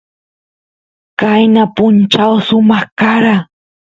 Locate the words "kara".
2.99-3.35